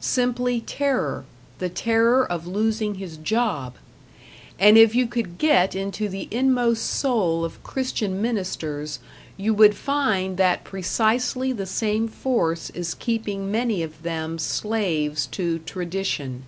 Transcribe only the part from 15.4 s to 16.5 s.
Tradition.